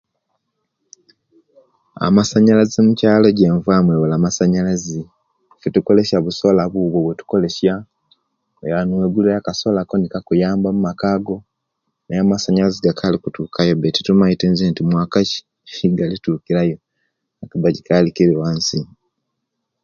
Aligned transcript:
Amasanyalaze 2.07 2.79
muchalo 2.87 3.25
ejenvamu 3.31 3.89
ebula 3.91 4.15
masanyalaze 4.25 4.99
ife 5.55 5.67
tukozesia 5.75 6.19
bu 6.23 6.31
sola 6.39 6.63
bubwo 6.71 6.97
bwetukozesia 7.03 7.73
oyaba 8.61 8.83
newegulirayo 8.87 9.39
akasola 9.39 9.79
ko 9.89 9.95
ne'kakuyamba 9.97 10.67
mumaka 10.75 11.07
go 11.25 11.37
naye 12.05 12.19
amasanyalaze 12.23 12.79
gakali 12.85 13.15
okutuka 13.17 13.59
yo 13.67 13.73
be 13.77 13.95
tetumaite 13.95 14.45
nti 14.49 14.81
mwaka 14.89 15.17
ki 15.29 15.39
ejekalitukirayo 15.71 16.77
kuba 17.51 17.67
kikali 17.75 18.09
kiriwansi 18.15 18.77